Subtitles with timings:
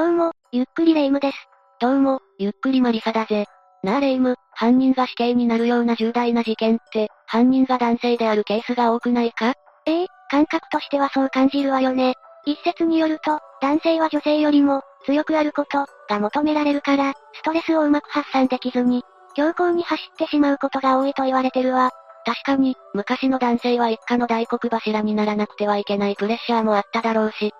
[0.00, 1.36] どうも、ゆっくりレ夢ムです。
[1.78, 3.44] どうも、ゆっくりマリサだぜ。
[3.82, 9.52] なあレ夢ム、犯人が死刑になるような重大な事件って、犯人が男性であるケースが多くないか？
[9.84, 12.14] ええ感覚としてはそう感じるわよね。
[12.46, 19.02] 一説によると、男性は女性よりも、強くあること、が求められるから、ストレスをうまく発散できずに、
[19.34, 21.90] 強行に走ってしまうことが多いと言われてるわ。
[22.24, 27.52] 確かに、昔の男性は一家の大黒柱にならなくてはいけないプレッシャーもあっただろうし、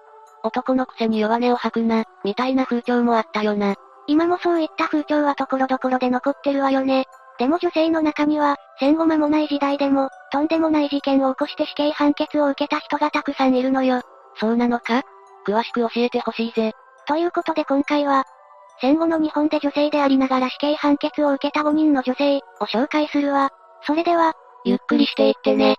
[0.43, 3.75] 男のくせに弱音を吐くな、みたいな風潮もあったよな。
[4.07, 7.05] 今もそういった風潮はところどころで残ってるわよね。
[7.39, 14.03] でも女性の中には、戦後間もない時代でも、とんでもない事件を起こして死刑判決を受けた人がたくさんいるのよ。
[14.37, 15.03] そうなのか？
[15.47, 16.73] 詳しく教えてほしいぜ。
[17.07, 18.25] ということで今回は、
[18.81, 23.51] 戦後の日本で女性でありながら死刑判決を受けた5人の女性を紹介するわ。
[23.83, 24.34] それでは、
[24.65, 25.77] ゆっくりしていってね。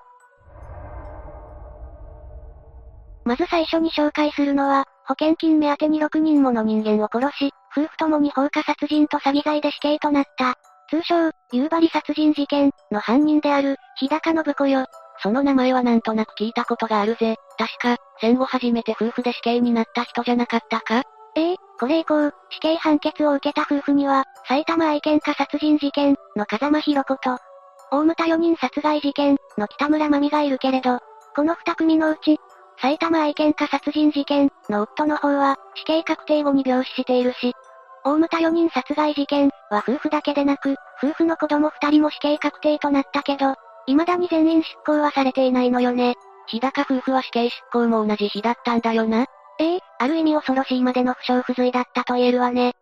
[3.31, 10.55] まず最初に紹介するのは、保険金目当てに6人もの人間を殺し、夫婦ともに放火殺人と詐欺罪で死刑となった。
[10.90, 14.85] 通称、夕張殺人事件の犯人である、日高信子よ。
[15.23, 17.38] その名前はなんとなく聞いたことがあるぜ。
[17.57, 21.04] 確か、戦後初めて夫婦で死刑になった人じゃなかったか？
[21.38, 27.38] ええこれ以降、死刑判決を受けた夫婦には、埼玉愛犬家殺人事件の風間博子と、
[27.91, 30.99] 大牟田4人殺害事件の北村真美がいるけれど、
[31.34, 32.38] この二組のうち、
[32.82, 37.54] 埼玉愛犬家殺人事件の夫の方は、死刑確定後に病死しているし、
[38.04, 43.54] 大牟田4人殺害事件は夫婦だけでなく、夫婦の子供2人も死刑確定となったけど、
[43.85, 46.15] 未だに全員執行はされていないのよね。
[46.48, 49.26] 日高夫婦は死刑執行も同じ日だったんだよな。
[49.60, 52.73] ええある意味恐ろしいまでの不祥不随だったと言えるわね。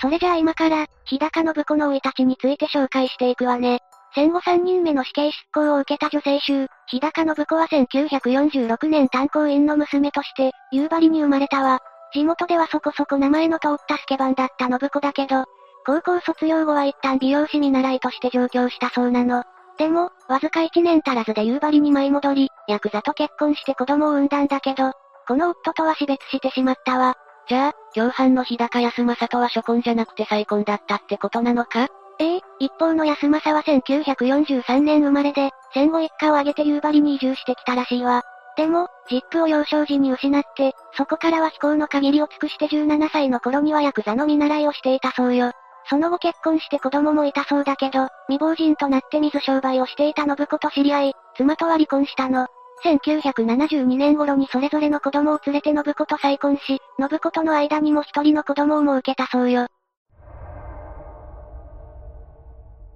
[0.00, 3.80] それじゃあ今から、日高信子の生い立ちについて紹介していくわね。
[4.14, 11.80] 戦後3人目の死刑執行を受けた女性衆、日高信子は1946年炭鉱員の娘として、夕張に生まれたわ。
[12.12, 15.44] 地元ではそこそこ名前の通ったスケバンだった信子だけど、
[15.84, 19.44] 高校卒業後は一旦美容師見習いとして上京したそうなの。
[19.78, 24.92] でも、わずか1年足らずで夕張に舞い戻り、ヤクザと結婚して子供を産んだんだけど、
[25.26, 27.14] この夫とは死別してしまったわ。
[27.48, 31.88] じゃあ、共犯の日高康政とは初婚じゃなくて再婚だったってことなのか？
[32.18, 38.22] ええ一方の安政は1943年生まれで、戦後一家を挙げて夕張に移住してきたらしいわ。
[38.56, 45.52] でも、ジップを幼少時に失って、そこからは飛行の限りを尽くして17歳の頃にはヤクザの見習いをしていたそうよ。
[45.88, 52.48] その後結婚して子供もいたそうだけど、未亡人となって水商売をしていた信子と知り合い、妻とは離婚したの。
[52.84, 59.68] 1972年頃にそれぞれの子供を連れて信子と再婚し、信子との間にも一人の子供をも受けたそうよ。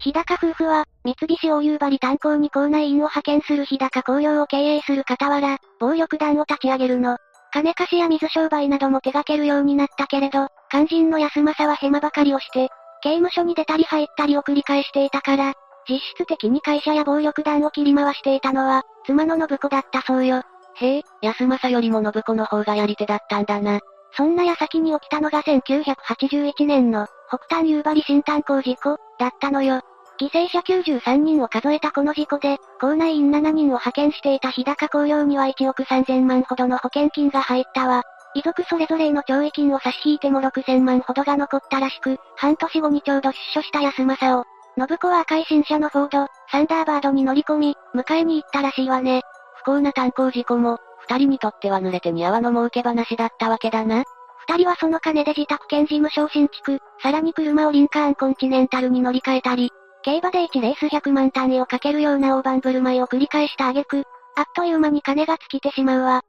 [0.03, 7.19] 日高夫婦は、三菱大夕張炭鉱に校内員を派遣する日高工業を経営する傍ら、暴力団を立ち上げるの。
[7.53, 12.69] 金貸しや水商売なども手掛けるようになったけれど、肝心の安政はヘマばかりをして、
[13.03, 15.55] 刑務所に出たり入ったりを繰り返していたから、
[15.89, 20.43] 実質的に会社や暴力団を切り回していたのは、妻の信子だったそうよ。
[20.77, 23.79] へえ、安政よりも信子の方がやり手だったんだな。
[24.17, 29.81] そんな矢先に起きたのが1981年の、北端夕張新炭鉱事故、だったのよ。
[30.23, 38.05] 犠牲者93人を数えたこの事故で、校内員7人を派遣していた日高工業には1億3000万ほどの保険金が入ったわ。
[38.37, 44.45] 遺族それぞれの懲役金を差し引いても6000万ほどが残ったらしく、半年後にちょうど出所した安政を、
[44.79, 49.23] 信子は赤い新車のフォード、サンダーバードに乗り込み、迎えに行ったらしいわね。
[49.57, 50.79] 不幸な炭鉱事故も、
[51.09, 54.05] 二人にとっては濡れてに泡の儲け話だったわけだな。
[54.49, 59.73] 二人はその金で自宅兼事務所を新築、さらに車をリンカーンコンチネンタルに乗り換えたり、
[60.03, 64.05] 競馬で1レース100万単位をかけるような大盤振る舞いを繰り返した挙句、
[64.37, 66.23] あっという間に金が尽きてしまうわ。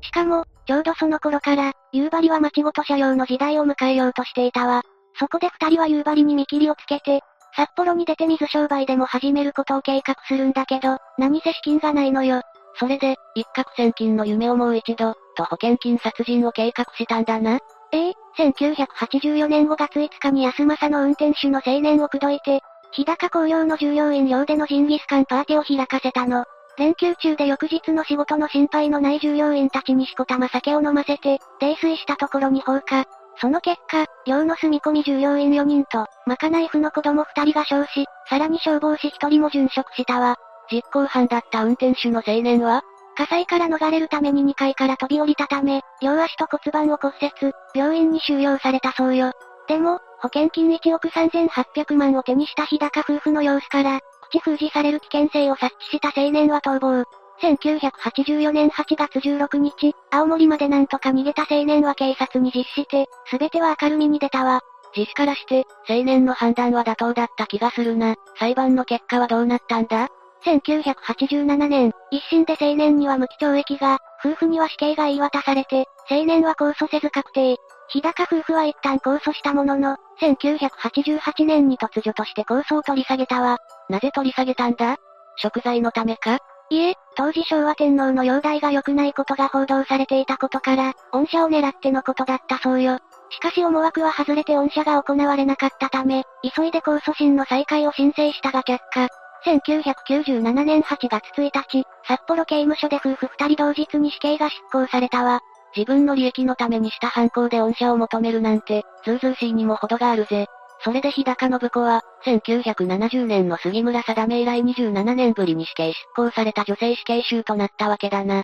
[0.00, 4.82] しかも、ちょうどその頃から、夕張は町ごと車両の時代を迎えようとしていたわ。
[5.18, 7.20] そこで二人は夕張に見切りをつけて、
[7.54, 12.42] 札幌に出て水商売でも始めることを計画するんだけど、何せ資金がないのよ。
[12.78, 17.58] それで、一攫千金の夢をもう一度、と保険金殺人を計画したんだな。
[17.92, 22.62] ええ1984年5月5日に安政の運転手の青年を口説いて、
[22.92, 26.44] 日高工業の従業員寮でのジンギスカンパーティーを開かせたの。
[26.78, 33.04] 連休中で翌日の仕事の心配のない従業員たちにしこたま酒を飲ませて、泥酔したところに放火。
[33.38, 40.36] その結果、寮の住み込み従業員4人と、まかない夫の子供2人が焼死、さらに消防士1人も殉職したわ。
[40.70, 42.82] 実行犯だった運転手の青年は
[43.16, 49.32] 火災から逃れるために2階から飛び降りたため、両足と骨盤を骨折、病院に収容されたそうよ。
[49.68, 57.04] でも、保険金1億3800万を手にした日高夫婦の様子から、口封じされる危険性を察知した青年は逃亡。
[57.40, 64.60] 1984年8月16日、青森までなんとか逃げた青年は警察に実施して、すべては明るみに出たわ。
[64.96, 68.14] 実施からして、青年の判断は妥当だった気がするな。
[68.38, 70.08] 裁判の結果はどうなったんだ？
[70.46, 77.56] 1987年、一審で青年には無期懲役が、夫婦には死刑が言い渡されて、青年は控訴せず確定。
[77.88, 83.58] 日高夫婦は一旦控訴したものの、1988年に突如として控訴を取り下げたわ。
[83.88, 84.96] なぜ取り下げたんだ？
[85.36, 86.38] 食材のためか？
[86.70, 92.98] いえ、当時昭和天皇の容体が良くないことが報道されていたことから、恩赦を狙ってのことだったそうよ。
[93.30, 96.24] しかし思惑は外れて恩赦が行われなかったため、
[96.56, 99.08] 急いで控訴審の再開を申請したが却下。
[99.44, 105.40] 1997年8月1日、札幌刑務所で夫婦二人同日に死刑が執行されたわ。
[105.76, 110.46] 自分の利益のためにした犯行で恩赦を求めるなんて、ずうずしいにも程があるぜ。
[110.82, 118.42] それで日高信子は、1970年の杉村定め以来27年ぶりに死刑執行された女性死刑囚となったわけだな。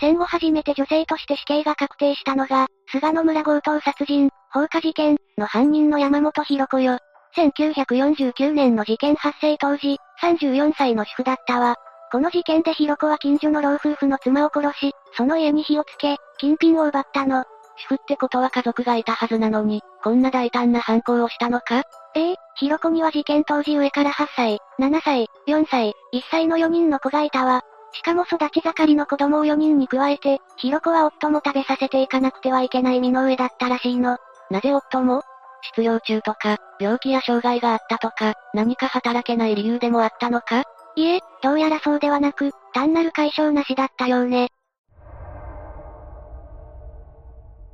[0.00, 6.98] 戦後初めて女性として死刑が確定したのが、菅野村強盗殺人、放火事件の犯人の山本博子よ。
[7.36, 11.76] 1949年の事件発生当時、34歳の主婦だったわ。
[12.10, 17.44] この事件でひろ子は近所の老夫婦の妻を殺し、その家に火をつけ、金品を奪ったの。
[17.76, 21.84] 主婦ってことは家族がいたはずなのに、こんな大胆な犯行をしたのか？
[22.14, 27.62] ええ、ひろ子には事件当時上から8歳、7歳、4歳、1歳の4人の子がいたわ。
[27.94, 34.18] しかも育ち盛りの子供を4人に加えて、ひろ子は夫も食べさせていかなくてはいけない身の上だったらしいの。
[34.50, 35.22] なぜ夫も
[35.62, 40.64] 失業中とか、病気や障害があったとか、何か働けない理由でもあったのか？
[40.96, 44.48] いえ、どうやらそうではなく、単なる解消なしだったようね。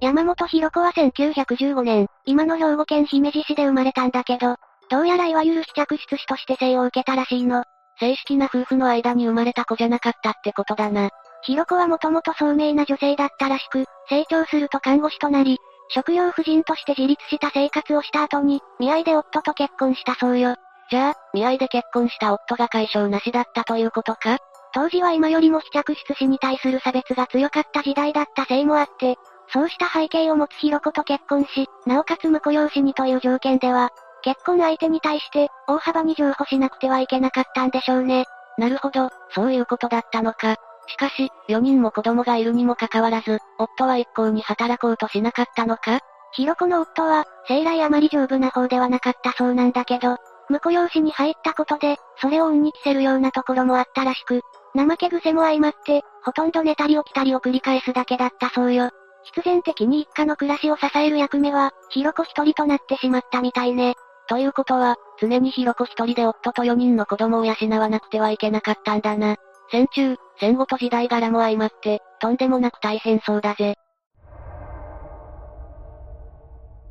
[0.00, 4.54] 山本博子は1915年、今の兵庫県姫路市で生まれたんだけど、
[4.90, 7.64] どうやらいわゆる試着室師として生を受けたらしいの。
[7.98, 11.10] 正式な夫婦の間に生まれた子じゃなかったってことだな。
[11.42, 15.58] 博子はもともと聡明な女性だったらしく、成長すると看護師となり、
[15.88, 20.56] 職業婦人として自立した生活をした後に、見合いで夫と結婚したそうよ。
[20.90, 24.38] じゃあ、見合いで結婚した夫が解消なしだったということか？
[24.74, 29.16] 当時は今よりも試着室師に対する差別が強かった時代だったせいもあって、
[29.50, 33.90] そうした背景を持つヒロコと結婚し、なおかつ婿養子にという条件では、
[34.22, 38.26] 結婚相手に対して、大幅に譲歩しなくてはいけなかったんでしょうね。
[38.58, 40.56] なるほど、そういうことだったのか。
[40.88, 46.00] しかし、4人も子供がいるにもかかわらず、夫は一向に働こうとしなかったのか？
[46.32, 50.16] ヒロコの夫は、生来あまり丈夫な方ではなかったそうなんだけど、
[50.50, 54.40] 婿養子に入ったことで、それを運に着せるようなところもあったらしく、
[54.74, 58.90] 怠け癖も相まって、ほとんど寝たり起きたりを繰り返すだけだったそうよ。
[59.24, 63.94] 必然的に一家の暮らしを支える役目は、ヒロコ一人となってしまったみたいね。
[64.28, 69.36] ということは、常にヒロコ一人で夫と4人の子供を養わなくてはいけなかったんだな。
[69.70, 73.74] 戦中、戦後と時代柄も相まって、とんでもなく大変そうだぜ。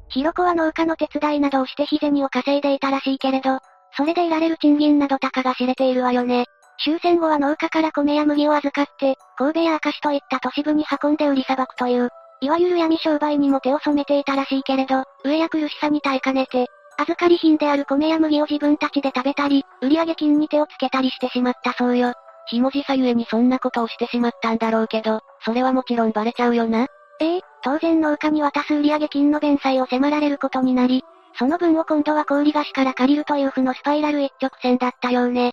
[0.09, 3.59] ヒロコは農家の手伝いなどをして日銭を稼いでいたらしいけれど、
[3.95, 6.45] それで得られる賃金など高が知れているわよね。
[6.83, 12.09] 終戦後は農家から米や麦を預かって、神戸や明石といった都市部に運んで売りさばくという、
[12.39, 16.67] いわゆる闇商売にも手を染めていたらしいけれど、上や苦しさに耐えかねて、
[16.99, 22.13] 預かり品である米や麦を自分たちで食べたり、売上金に手をつけたりしてしまったそうよ。
[22.49, 26.87] ひもじさゆえにそんなことをしてしまったんだろうけど、それはもちろんバレちゃうよな。
[27.19, 31.03] ええ当然農家に渡す売上金の弁済を迫られることになり、
[31.37, 35.51] その分を今度は小売菓子から借りるという負のスパイラル一直線だったようね。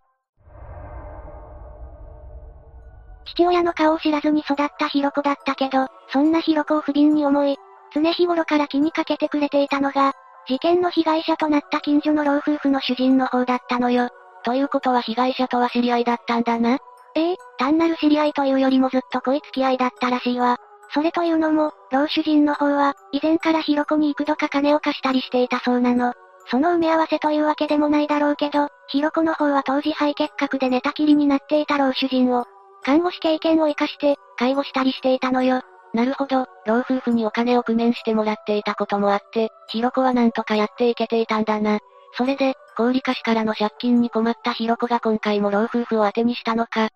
[3.26, 7.56] 父親の顔を知らずに育ったヒロコだったけど、そんなヒロコを不憫に思い、
[7.94, 10.12] 常日頃から気にかけてくれていたのが、
[10.46, 14.10] 事件の被害者となった近所の老夫婦の主人の方だったのよ。
[14.44, 16.78] ということは被害者とは知り合いだったんだな。
[17.16, 20.58] ええ単なる知り合いというよりもずっと恋付き合いだったらしいわ。
[20.92, 26.12] それというのも、老主人の方は、以前からヒロコに幾度か金を貸したりしていたそうなの。
[26.46, 32.44] その埋め合わせというわけでもないだろうけど、ヒロコの方は当時肺結核で寝たきりになっていた老主人を、
[32.82, 35.62] 看護師経験を活かして、介護したりしていたのよ。
[35.94, 41.78] なるほど、老夫婦にお金を工面してもらっていたこともあって、ヒロコはなんとかやっていけていたんだな。
[42.16, 46.90] それで、小売貸しからの借金に困ったヒロコが今回も老夫婦を当てにしたのか。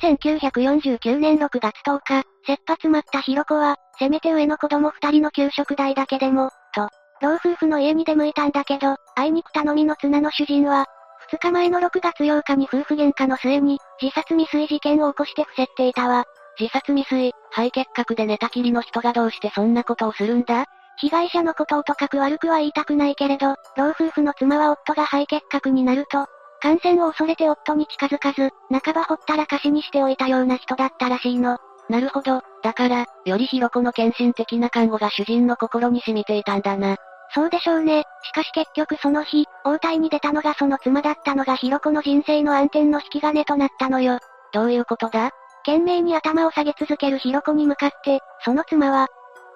[0.00, 6.88] 1949年6月10日、切羽詰まったヒロコは、せめて上の子供二人の給食代だけでも、と、
[7.22, 10.86] 老夫婦の家に出向いたんだけど、あいにく頼みの綱の主人は、
[11.32, 16.24] 2日前の6月8日に夫婦喧嘩の末に、自殺未遂事件を起こして伏せっていたわ。
[16.60, 20.66] 自殺未遂、肺結核で寝たきりの人がどうしてそんなことをするんだ？
[20.98, 26.26] 被害者のことをとかく悪くは言いたくないけれど、老夫婦の妻は夫が肺結核になると、
[26.60, 31.58] 感染を恐れて夫に近づかず、半ばほったらかしにしておいたような人だったらしいの。
[31.88, 32.42] なるほど。
[32.62, 36.96] だから、よりひろこの献身的な看護が主人の心に染みていたんだな。
[37.34, 38.04] そうでしょうね。
[38.22, 44.18] しかし結局その日、応対に出たのがその妻だったのがひろこの人生の暗転の引き金となったのよ。
[44.52, 45.30] どういうことだ？
[45.64, 49.08] 懸命に頭を下げ続けるひろこに向かって、その妻は、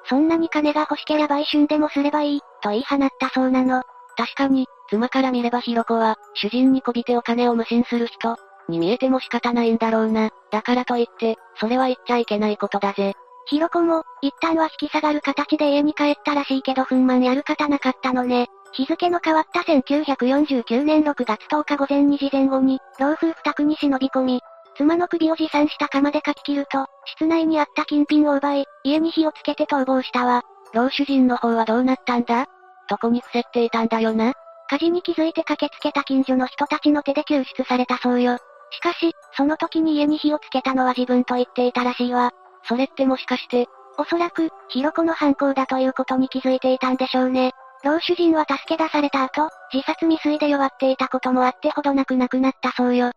[0.05, 3.83] そんなに金が欲しけりゃ売春でもすればいい、と言い放ったそうなの。
[4.17, 8.37] 確かに、妻から見ればひろこは、主人にこびてお金を無心する人、
[8.69, 10.31] に見えても仕方ないんだろうな。
[10.51, 13.15] だからといって、それは言っちゃいけないことだぜ。
[13.47, 18.49] ひろこも、一旦は引き下がる形で家に帰ったらしいけど憤懣やる方なかったのね。
[18.73, 24.41] 日付の変わった1949年6月10日午前2時前後に、老夫婦宅に忍び込み、
[24.77, 30.43] 妻の首を持参した釜でかき切ると、室内にあった金品を奪い、家に火をつけて逃亡したわ。
[30.73, 32.47] 老主人の方はどうなったんだ？
[32.89, 34.33] 床に伏せっていたんだよな。
[34.71, 38.39] 火事に気づいて駆けつけた近所の人たちの手で救出されたそうよ。
[38.71, 42.31] しかし、その時に家に火をつけたのは自分と言っていたらしいわ。
[42.69, 43.67] それってもしかして、
[43.99, 47.51] おそらく、ヒロコの犯行だということに気づいていたんでしょうね。
[47.83, 53.11] 老主人は助け出された後、自殺未遂で弱っていたこともあってほどなく亡くなったそうよ。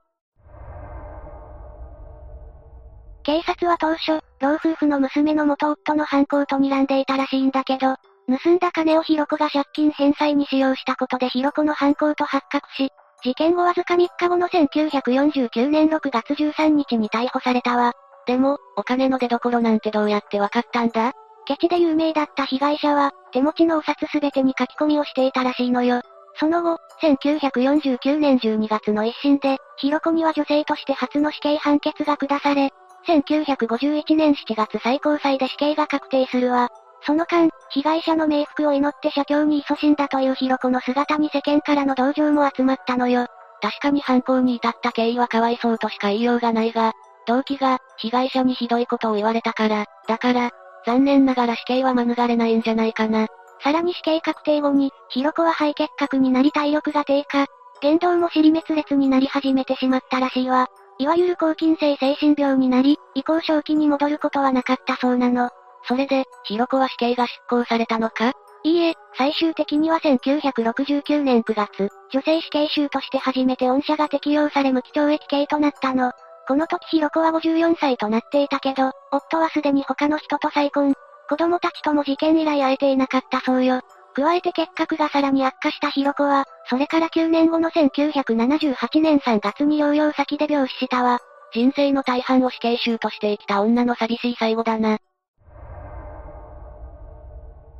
[3.21, 7.97] 警察は当初、老夫婦の娘の元夫の犯行と睨んでいたらしいんだけど、
[8.29, 12.89] 盗んだ金をヒロコが借金返済に使用したことでヒロコの犯行と発覚し、
[13.23, 17.93] 事件後わずか3日後の1949年6月13日に逮捕されたわ。
[18.25, 21.11] でも、お金の出所なんてどうやってわかったんだ？
[21.45, 26.01] ケチで有名だった被害者は、手持ちのお札すべてに書き込みをしていたらしいのよ。
[26.39, 32.71] その後、1949年12月の一審で、ヒロコには女性として初の死刑判決が下され、
[33.07, 36.69] 1951年7月最高裁で死刑が確定するわ。
[37.05, 43.27] その間、被害者の冥福を祈って写経に勤しんだというヒロコの姿に世間からの同情も集まったのよ。
[43.61, 46.93] 確かに犯行に至った経緯はかわいそうとしか言いようがないが、
[47.25, 50.51] 動機が、被害者にひどいことを言われたから、だから、
[50.85, 53.27] 残念ながら死刑は免れないんじゃないかな。
[53.61, 57.45] さらに死刑確定後に、ヒロコは肺結核になり体力が低下、
[57.81, 60.67] 言動も尻滅裂になり始めてしまったらしいわ。
[60.99, 65.49] いわゆる抗菌性精神病になり、移行正気に戻ることはなかったそうなの。
[65.87, 68.33] それで、ヒロコは死刑が執行されたのか？
[68.63, 76.13] いいえ、最終的には1969年9月、女性死刑囚として初めて恩赦が適用され無期懲役刑となったの。
[76.47, 80.93] この時ヒロコは54歳となっていたけど、夫はすでに他の人と再婚。
[81.29, 83.81] 子供たちとも事件以来会えていなかったそうよ。
[84.15, 91.19] 加えて結核がさらに悪化したヒロコは、それから9年後の1978年3月に療養先で病死したわ。
[91.53, 94.97] 人生の大半を死刑囚として生きた女の寂しい最後だな。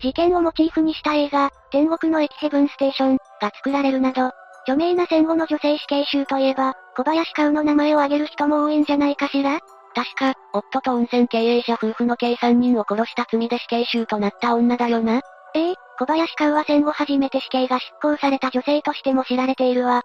[0.03, 4.31] 事件をモチーフにした映画、天国の駅ヘブンステーションが作られるなど、
[4.63, 9.59] 著名な戦後の女性死刑囚といえば、小林薫の名前を挙げる人も多いんじゃないかしら？
[9.95, 15.21] 確か、夫と温泉経営者夫婦の計3人を殺した罪で死刑囚となった女だよな。
[15.55, 20.01] ええ小林薫は戦後初めて死刑が執行された女性としても知られているわ。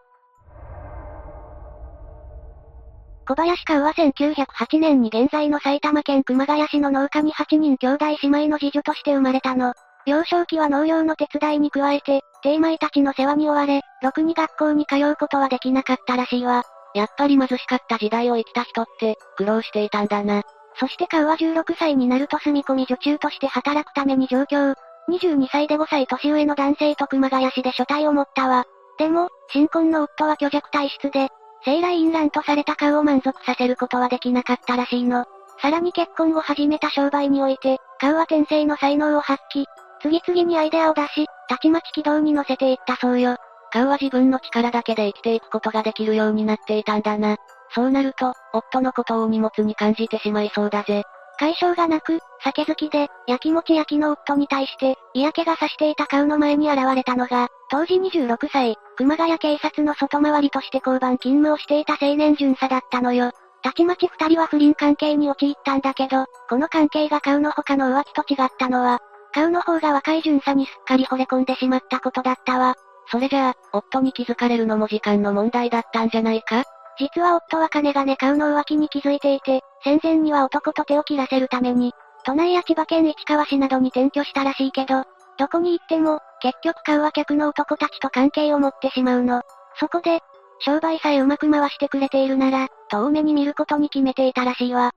[3.26, 9.74] 小林薫は1908年に現在の埼玉県熊谷市の農家に8人兄弟姉妹の次女として生まれたの。
[10.08, 16.62] 幼少期は農業の手伝いに加えて、低米たちの世話に追われ、ろくに学校に通うことはできなかったらしいわ。
[16.94, 20.44] やっぱり貧しかった時代を生きた人って、苦労していたんだな。
[20.80, 24.72] そしてカウは16歳になると住み込み女中として働くために上京。
[25.10, 28.64] 22歳で5歳年上の男性と熊谷市で所帯を持ったわ。
[28.98, 31.28] でも、新婚の夫は虚弱体質で、
[31.66, 35.26] 生来淫乱とされたカウを満足させることはできなかったらしいの。
[35.60, 39.64] さらに結婚後始めた商売において、カウは天性の才能を発揮、
[40.00, 43.36] 次々にアイデアを出し、たちまち軌道に乗せていったそうよ。
[43.72, 47.36] カウは自分の力だけで生きていくことができるようになっていたんだな。
[47.74, 51.02] そうなると、夫のことを荷物に感じてしまいそうだぜ。
[51.38, 63.30] 解消がなく、酒好きで、焼きもち焼きの夫に対して、嫌気がさしていたカウの前に現れたのが、当時26歳、熊谷警察の外回りとして交番勤務をしていた青年巡査だったのよ。
[63.62, 69.00] たちまち二人は不倫関係に陥ったんだけど、この関係がカウの他の浮気と違ったのは、
[69.32, 72.74] カウの方が若い巡査にすっかり惚れ込んでしまったことだったわ。
[73.10, 76.64] それじゃあ、夫に気づかれるのも時間の問題だったんじゃないか？
[76.98, 81.92] 実は夫は金がね買うの浮気に気づいていて、戦前には男と手を切らせるために、
[82.24, 85.04] 都内や千葉県市川市などに転居したらしいけど、
[85.38, 89.42] どこに行っても、結局買うは客の男たちと関係を持ってしまうの。
[89.78, 90.20] そこで、
[90.58, 94.90] 商売さえうまく回してくれているなら、と多めに見ることに決めていたらしいわ。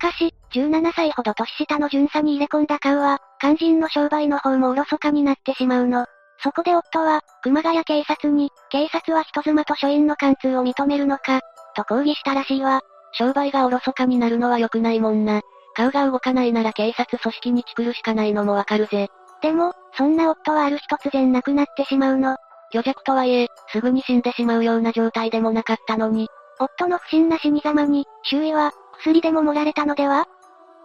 [0.00, 6.06] かし、17歳ほど年下の巡査に入れ込んだ顔は、肝心の商売の方もおろそかになってしまうの。
[6.42, 11.40] そこで夫は、熊谷警察に、警察は人妻と署員の貫通を認めるのか、
[11.76, 12.80] と抗議したらしいわ。
[13.12, 15.42] 商売がおろそかになるのは良くないもんな。
[15.76, 19.08] 顔が動かないなら警察組織にチクるしかないのもわかるぜ。
[19.42, 22.36] でも、そんな夫はある日突然亡くなってしまうの。
[22.72, 26.28] 虚弱とはいえ、すぐに死んでしまうような状態でもなかったのに。
[26.58, 30.26] 夫の不審な死に様に、周囲は、薬でも盛られたのでは？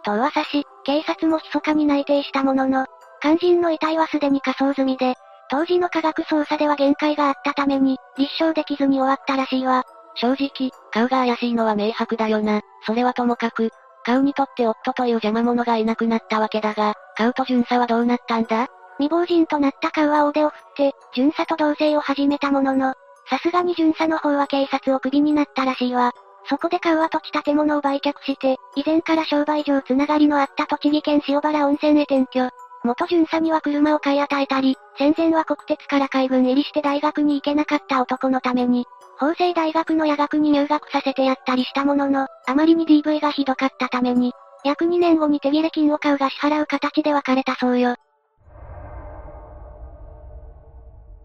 [0.04, 2.86] と噂し、警察も密かに内定したものの、
[3.20, 5.14] 肝心の遺体はすでに火葬済みで、
[5.50, 9.84] 当時の科学捜査では限界があったために、立証できずに終わったらしいわ。
[10.14, 12.60] 正直、顔が怪しいのは明白だよな。
[12.86, 13.70] それはともかく、
[14.04, 18.68] 顔にとって夫という邪魔者がいなくなったわけだが、顔と巡査はどうなったんだ？
[18.98, 22.94] 未亡人となった顔は大手を振って、巡査と同棲を始めたものの、
[23.28, 26.12] さすがに巡査の方は警察をクビになったらしいわ。
[26.48, 32.48] そこで顔は土地建物を売却して、以前から商売上つながりのあった栃木県塩原温泉へ転居。
[32.84, 38.86] 元巡査には車を買い与えたり、戦前は国鉄から海軍入りして大学に行けなかった男のために、
[39.18, 44.32] 法政大学の夜学に入学させてやったりしたものの、あまりに DV がひどかったために、
[44.64, 47.96] 約2年後に手切れ金を買うが支払う形で別れたそうよ。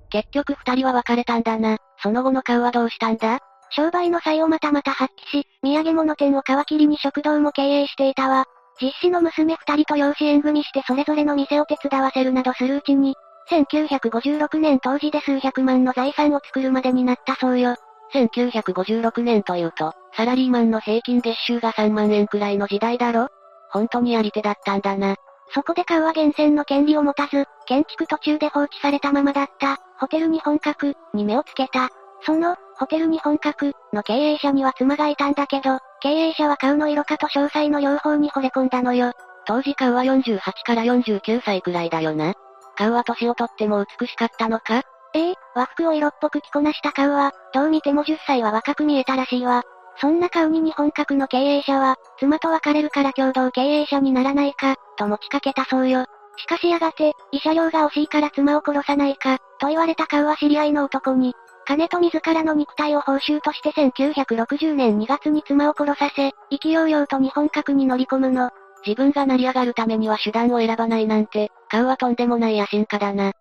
[0.10, 1.78] 結局二人は別れたんだな。
[2.02, 3.40] その後の顔はどうしたんだ？
[3.72, 8.46] 商売の際をまたまた発揮し、土産物店を皮切りに食堂も経営していたわ。
[8.82, 13.16] 実子の娘二人と養子縁組してそれぞれの店を手伝わせるなどするうちに、
[13.50, 17.76] 1956年当時で数百万の財産を作るまでになったそうよ。
[18.14, 23.28] 1956年というと、サラリーマンの平均月収が3万円くらいの時代だろ？
[23.72, 25.16] 本当にやり手だったんだな。
[25.54, 31.90] そこで買うは源泉の権利を持たず、建築途中で放置されたままだった、ホテル日本格に目をつけた。
[32.26, 39.12] その、ホテル日本格の経営者には妻がいたんだけど、経営者は買うの色化と詳細の両方に惚れ込んだのよ。
[39.46, 42.34] 当時買うは48から49歳くらいだよな。
[42.76, 44.84] 買うは年をとっても美しかったのか？
[45.14, 49.64] ええ和服を色っぽく着こなした買うは、どう見ても10歳は若く見えたらしいわ。
[49.98, 56.06] そんな買うに日本格の経営者は、妻と別れるから共同経営者にならないか、と持ちかけたそうよ。
[56.38, 68.50] しかしやがて、慰謝料が惜しいから妻を殺さないか、と言われた買うは知り合いの男に、金と自らの肉体を報酬として1960年2月に妻を殺させ、生きようようと日本格に乗り込むの。
[68.86, 73.32] 自分が成り上がるためには手段を選ばないなんて、買うはとんでもない野心家だな。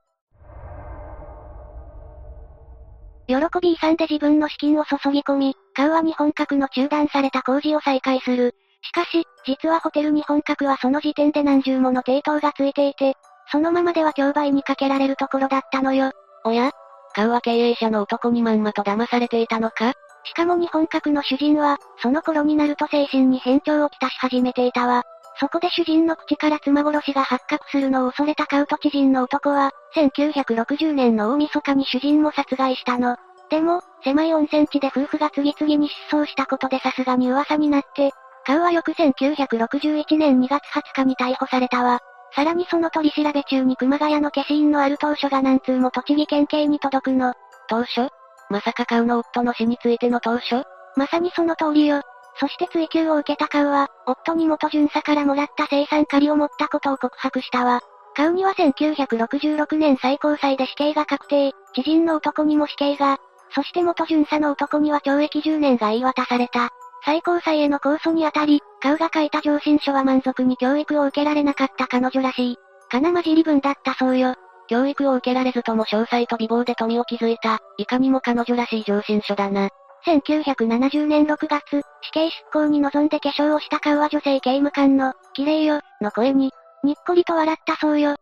[3.26, 8.54] 喜び遺産で自分の資金を注ぎ込み、買うは日本格の中断された工事を再開する。
[8.82, 13.14] しかし、実はホテル日本格はその時点で何十もの抵当がついていて、
[13.52, 16.10] そのままでは競売にかけられるところだったのよ。
[16.44, 16.70] おや
[17.14, 19.94] 買うは経営者の男にまんまと騙されていたのか？
[20.24, 25.02] しかも日本格の主人は、その頃になると精神に変調をきたし始めていたわ。
[25.38, 33.16] そこで主人の口から妻殺しが発覚するのを恐れたカウト知人の男は、1960年の大晦日に主人も殺害したの。
[33.48, 38.12] でも、狭い温泉地で夫婦が次々に失踪したことでさすがに噂になって、
[38.44, 42.00] カウは翌1961年2月20日に逮捕されたわ。
[42.34, 47.34] さらにその取り調べ中に熊谷の消印のある当初が何通も栃木県警に届くの。
[47.68, 48.08] 当初
[48.50, 50.64] まさかカウの夫の死についての当初
[50.96, 52.02] まさにその通りよ。
[52.38, 57.80] そして追及を受けたカウは、夫に元巡査からもらった生産借りを持ったことを告白したわ。
[58.14, 63.18] カウには1966年最高裁で死刑が確定、知人の男にも死刑が、
[63.54, 66.70] そして元巡査の男には懲役10年が言い渡された。
[67.04, 72.56] 最高裁への控訴にあたり、カウが書いた上申書は満足に教育を受けられなかった彼女らしい。
[72.90, 74.34] 金混じり分だったそうよ。
[74.68, 79.68] 教育を受けられずとも詳細と美貌で富を築いた、いかにも彼女らしい上申書だな。
[80.06, 86.52] 1970年6月、死刑執行に臨んで化粧をした顔は女性刑務官の、綺麗よ、の声に、
[86.84, 88.16] にっこりと笑ったそうよ。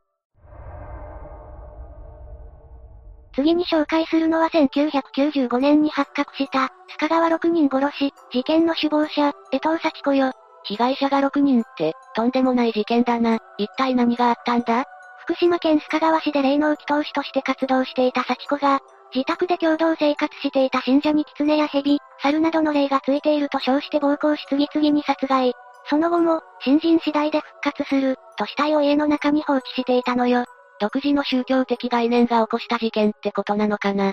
[3.38, 10.32] 次に紹介するのは1995年に発覚した、須賀川6人殺し、事件の首謀者、江藤幸子よ。
[10.64, 13.38] 被害者が6人って、とんでもない事件だな。
[13.56, 14.82] 一体何があったんだ？
[15.22, 18.80] 福島県須賀川市で霊能祈祷師として活動していた幸子が、
[19.14, 25.52] 自宅で共同生活していた信者に狐や蛇、猿などの霊がついていると称して暴行し次々に殺害。
[25.88, 30.44] その後も、新人次第で復活する、と死体を家の中に放置していたのよ。
[30.80, 34.12] 独自の宗教的概念が起こした事件ってことなのかな？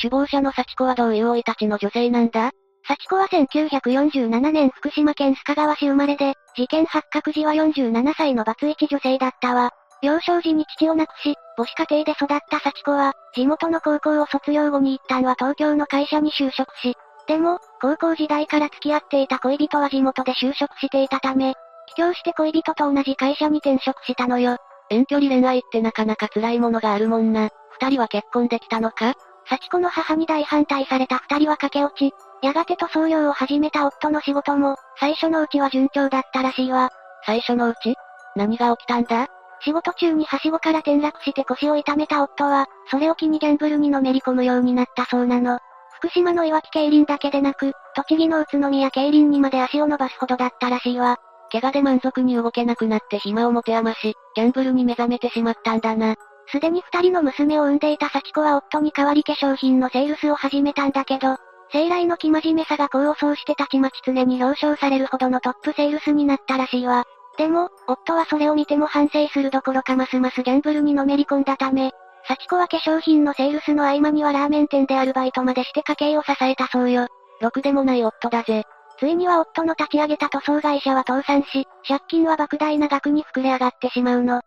[0.00, 2.50] 首謀者の幸子はどういう生い立ちの女性なんだ？
[2.86, 9.70] 幸子は1947年福島県須賀川市生まれで、事件発覚時は47歳のバツイチ女性だったわ。
[10.02, 16.94] 幼少時に父を亡くし、母子家庭で育った幸子は、地元の高校を卒業後に一旦は東京の会社に就職し、
[17.26, 21.54] でも、高校時代から付き合っていた恋人は地元で就職していたため、
[21.88, 24.56] 帰郷して恋人と同じ会社に転職したのよ。
[24.90, 27.50] 遠距離恋愛ってなかなか辛いものがあるもんな。
[27.80, 29.14] 二人は結婚できたのか？
[29.46, 36.90] 幸子の母に大反対された二人は駆け落ち、やがて塗装業を始めた夫の仕事も、最初のうちは順調だったらしいわ。
[37.26, 37.94] 最初のうち？
[38.36, 39.28] 何が起きたんだ？
[39.60, 45.58] 仕事中にはしごから転落して腰を痛めた夫は、それを機にギャンブルにのめり込むようになったそうなの。
[45.98, 51.18] 福島のいわき競輪だけでなく、栃木の宇都宮競輪にまで足を伸ばすほどだったらしいわ。
[51.54, 56.16] 怪我で満足に動けなくなって暇を持て余し、ギャンブルに目覚めてしまったんだな。
[56.48, 61.36] すでに二人の娘を産んでいた幸子は夫に代わり化粧品のセールスを始めたんだけど、
[61.72, 67.04] 生来の生真面目さが功を奏してたちまち常に表彰されるほどのトップセールスになったらしいわ。
[67.38, 71.92] でも、夫はそれを見ても反省するどころかますますギャンブルにのめり込んだため、
[72.26, 77.06] 幸子は化粧品のセールスの合間にはラーメン店でアルバイトまでして家計を支えたそうよ。
[77.40, 78.64] ろくでもない夫だぜ。
[78.98, 84.42] ついには夫の立ち上げた塗装会社は倒産し、借金は莫大な額に膨れ上がってしまうの。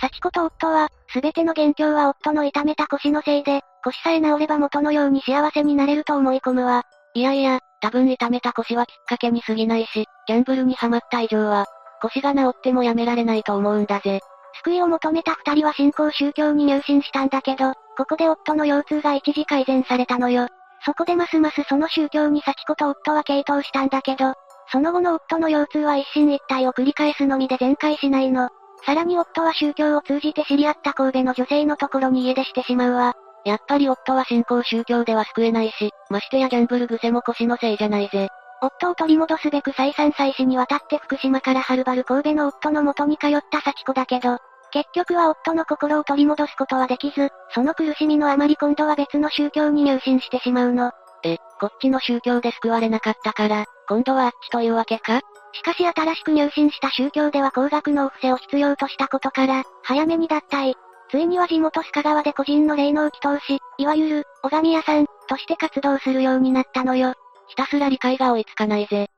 [0.00, 6.82] 幸子と夫は、すべての元凶は夫の痛めた腰のせいで、腰さえ治れば元のように幸せになれると思い込むわ。
[7.14, 11.66] いやいや、多分痛めた腰はきっかけに過ぎないし、ギャンブルにはまった以上は、
[12.00, 14.20] 腰が治ってもやめられないと思うんだぜ。
[14.64, 20.48] 救いを求めた二人は新興宗教に入信したんだけど、ここで夫の腰痛が一時改善されたのよ。
[20.84, 24.34] そこでますますその宗教に幸子と夫は傾倒したんだけど、
[24.70, 28.48] その後の夫の腰痛は一進一退を繰り返すのみで全開しないの。
[28.84, 33.14] さらに夫は宗教を通じて知り合った神戸の女性のところに家出してしまうわ。
[33.44, 38.28] やっぱり夫は信仰宗教では救えないし、ましてやギャンブル癖も腰のせいじゃないぜ。
[38.60, 44.38] 夫を取り戻すべく再三再四にわたって福島からはるばる神戸の夫の元に通った幸子だけど、
[44.72, 50.92] 結局は夫の心を取り戻すことはできず、その苦しみのあまり今度は別の宗教に入信してしまうの。
[51.24, 55.20] え、こっちの宗教で救われなかったから、今度はあっちというわけか
[55.52, 60.74] しかし新しく入信した宗教では高額のお布施を必要としたことから、早めに脱退。
[61.10, 67.12] ついには地元須賀川で個人の霊能祈祷し、いわゆる、拝み屋さん、として活動するようになったのよ。
[67.48, 69.08] ひたすら理解が追いつかないぜ。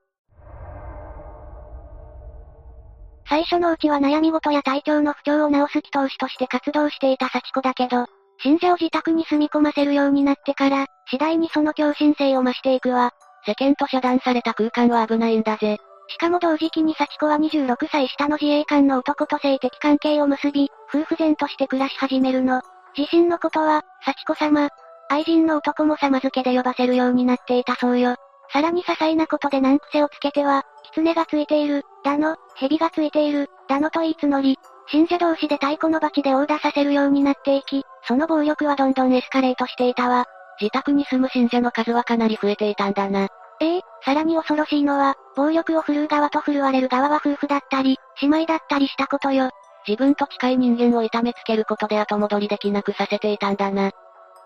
[3.29, 8.07] 最初のうちは悩み事や体調の不調を治す祈祷師として活動していた幸子だけど、
[8.43, 13.13] 信者を自宅に住み込ませるようになってから、次第にその強心性を増していくわ。
[13.47, 15.79] 世間と遮断された空間は危ないんだぜ。
[16.09, 22.61] しかも同時期に幸子は26歳下の自衛官の男と性的関係を結び、夫婦前として暮らし始めるの。
[22.97, 24.69] 自身のことは、幸子様、
[25.09, 28.17] 愛人の男も様付けで呼ばせるようになっていたそうよ。
[28.53, 40.27] さらに些細なことで難癖をつけては、狐がついている、だの、蛇がついている、だのと言い募り、信者同士で太鼓の鉢で殴打させるようになっていき、その暴力はどんどんエスカレートしていたわ。
[40.61, 43.29] 自宅に住む信者の数はかなり増えていたんだな。
[43.61, 49.51] ええさらに恐ろしいのは、暴力を振るう側と振るわれる側は夫婦だったり、姉妹だったりしたことよ。
[49.87, 53.91] 自分と近い人間を痛めつけることで後戻りできなくさせていたんだな。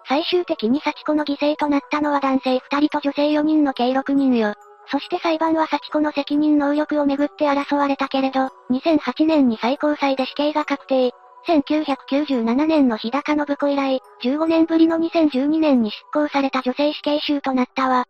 [0.09, 4.55] 最終的に幸子の犠牲となったのは男性2人と女性4人の計6人よ。
[4.91, 11.13] そして裁判は幸子の責任能力をめぐって争われたけれど、2008年に最高裁で死刑が確定。
[11.47, 18.07] 1997年の日高信子以来、15年ぶりの2012年に執行された女性死刑囚となったわ。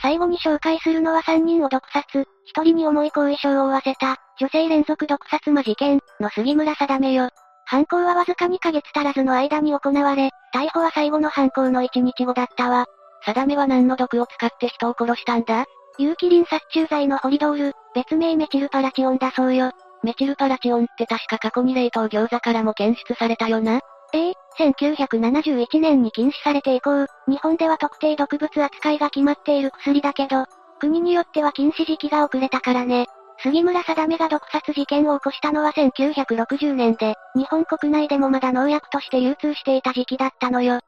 [0.00, 2.24] 最後に紹介するのは3人を毒殺、1
[2.62, 7.28] 人に重い後遺症を負わせた、女性連続毒殺魔事件、の杉村定めよ。
[7.70, 12.86] 犯行はわずか2ヶ月足らずの間に行われ、逮捕は最後の犯行の1日後だったわ。
[13.24, 15.66] 定めは何の毒を使って人を殺したんだ？
[15.96, 19.70] 有機リン殺虫剤のホリドール、別名メチルパラチオンだそうよ。
[20.02, 23.78] メチルパラチオンって確か過去に冷凍餃子からも検出されたよな？
[24.14, 30.46] ええ1971年に禁止されて以降、日本では特定毒物扱いが決まっている薬だけど、
[30.80, 33.06] 国によっては禁止時期が遅れたからね。
[33.42, 40.80] 杉村定めが毒殺事件を起こしたのは1960年で、日本国内でもまだ農薬として流通していた時期だったのよ。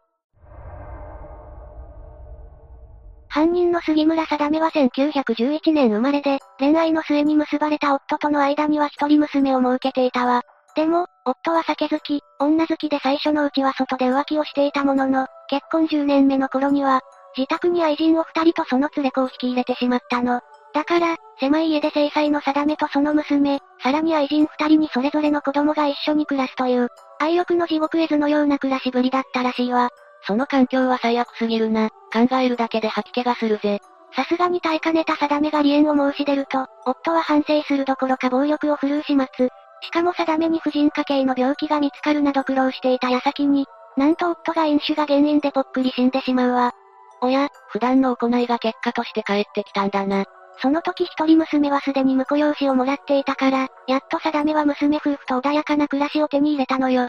[3.28, 10.42] 犯人の杉村定めは1911年生まれで、恋愛の末に結ばれた夫との間には一人娘を設けていたわ。
[10.74, 17.00] でも、夫は酒好き、女好きで最初のうちは外で浮気をしていたものの、結婚10年目の頃には、
[17.34, 20.42] 自宅に愛人を二人とその連れ子を引き入れてしまったの。
[20.74, 29.90] だから、狭い家で制裁の定めとその娘、さらに愛人二人にそれぞれの子供が一緒に暮らすという、愛欲の地獄絵図のような暮らしぶりだったらしいわ。
[30.26, 31.88] その環境は最悪すぎるな。
[32.12, 33.80] 考えるだけで吐き気がするぜ。
[34.14, 39.48] さすがに耐えかねた定めが離縁を申し出ると、夫は反省するどころか暴力を振るう始末。
[39.82, 46.72] しかも定めに婦人科系の病気が見つかるなど苦労していた矢先に、なんと夫が飲酒が原因でぽっくり死んでしまうわ。
[47.20, 50.24] おや、普段の行いが結果として帰ってきたんだな。
[50.60, 57.08] その時一人娘はすでに婿養子をもらっていたから、やっと定めは娘夫婦と穏やかな暮らしを手に入れたのよ。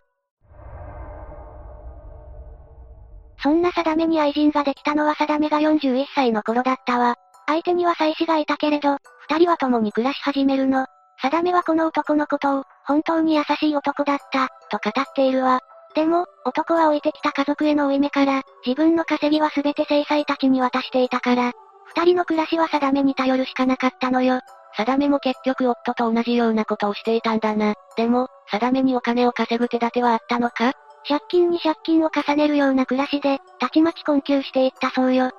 [3.42, 7.16] そんな定めに愛人ができたのは定めが41歳の頃だったわ。
[7.46, 10.86] 相手には妻子がいたけれど、二人は共に暮らし始めるの。
[11.22, 15.60] 定めはこの男のことを、本当に優しい男だった、と語っているわ。
[15.94, 21.52] でも、男は置いてきた家族への負い目から、自分の稼ぎは全て制裁たちに渡していたから、
[21.96, 24.40] 二人の暮らしは定めに頼るしかなかったのよ。
[24.76, 27.76] 定めも結局夫と同じようなことをしていたんだな。
[27.96, 30.74] でも、定めにお金を稼ぐ手立てはあったのか？
[31.08, 35.32] 借金に借金を重ねるような暮らしで、たちまち困窮していったそうよ。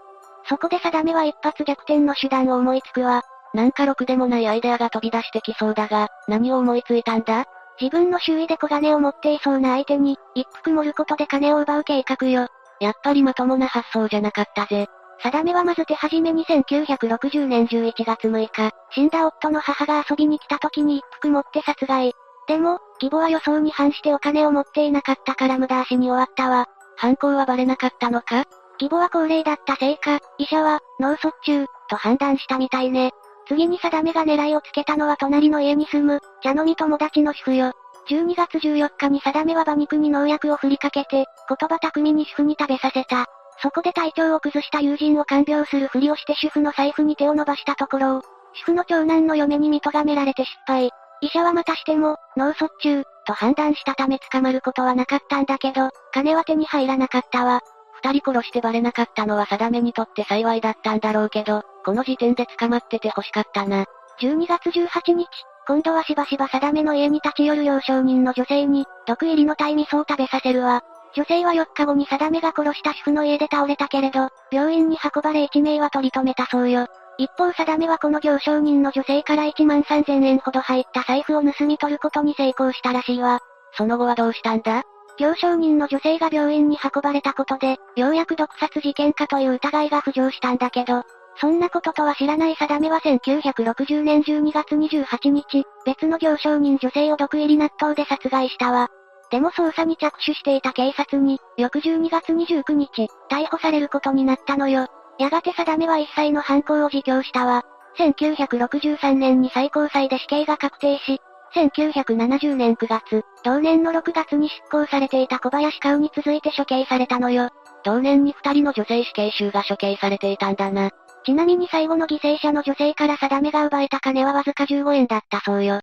[0.49, 3.23] そこで定めは一発逆転の手段を思いつくわ。
[3.55, 7.47] なんかろくでもないアイデアが飛び出してきそうだが、何を思いついたんだ？
[7.81, 12.47] 自分の周囲で小金を持っていそうな相手に、一服盛ることで金を奪う計画よ。
[12.79, 14.87] やっぱりまともな発想じゃなかったぜ。
[15.24, 22.12] 定めはまず手始めに1960年11月6日、死んだ夫の母が遊びに来た時に一服持って殺害。
[22.46, 26.66] でも、義母は予想に反してお金を持っていなかったから無駄足に終わったわ。
[26.96, 28.44] 犯行はバレなかったのか？
[28.78, 33.12] 義母は高齢だったせいか、医者は、脳卒中、と判断したみたいね。
[33.48, 37.72] 次に定めが狙いをつけたのは隣の家に住む、茶飲み友達の主婦よ。
[38.10, 43.26] 12月14日に定めは馬肉に農薬を振りかけて、言葉巧みに主婦に食べさせた。
[43.62, 48.23] そこで体調を崩した友人を看病するふりをして主婦の財布に手を伸ばしたところを、
[48.55, 50.90] 主婦の長男の嫁に見とがめられて失敗。
[51.21, 57.61] 医者はまたしても、脳卒中、と判断したため捕まることはなかったんだけど、金は手に入らなかったわ。
[58.03, 63.87] 二人殺してバレなかったのは定めにとって幸いだったんだろうけど、この時点で捕まってて欲しかったな。
[64.21, 65.29] 12月18日、
[65.67, 70.83] 今度はしばしば定めの家に立ち寄る幼少人の女性に、毒入りの鯛味噌を食べさせるわ。
[71.14, 76.87] 女性は4日後に定めが殺した主婦の家で倒れたけれど、病院に運ばれ1名は取り留めたそうよ。
[77.16, 83.38] 一方定めはこの行商人の女性から1万3000円ほど入った財布を盗み取ることに成功したらしいわ。
[83.77, 84.83] その後はどうしたんだ？
[85.16, 91.05] 行商人の女性が病院に運ばれたことで、ようやく毒殺事件かという疑いが浮上したんだけど、
[91.37, 98.88] そんなこととは知らない定めは1960年12月28日、別の行商人女性を毒入り納豆で殺害したわ。
[99.35, 104.87] でも捜査に着手していた警察に、翌12月29日、逮捕されることになったのよ。
[105.18, 107.64] やがて定めは一切の犯行を自供したわ。
[107.99, 111.20] 1963年に最高裁で死刑が確定し、
[111.53, 117.49] 1970年9月、同年の6月に執行されていた小林香に続いて処刑されたのよ。
[117.83, 120.90] 同年に二人の女性死刑囚が処刑されていたんだな。
[121.25, 125.81] ちなみに最後の犠牲者の女性から定めが奪えた金はわずか15円だったそうよ。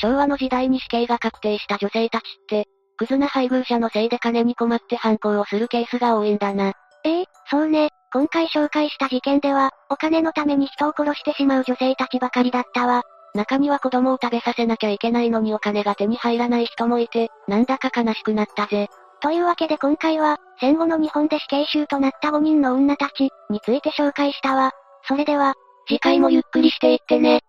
[0.00, 6.72] 昭和の時代に死刑が確定した女性たちって、クズな配偶者のせいで金に困って犯行をするケースが多いんだな。
[7.04, 7.90] ええそうね。
[8.12, 13.02] 今回紹介した事件では、お金のために人を殺してしまう女性たちばかりだったわ。
[13.34, 18.88] 中には子供を食べさせなきゃいけないのにお金が手に入らない人もいて、なんだか悲しくなったぜ。
[19.20, 24.72] というわけで今回は、戦後の日本で死刑囚となった5人の女たち、について紹介したわ。
[25.06, 25.54] それでは、
[25.86, 27.40] 次回もゆっくりしていってね。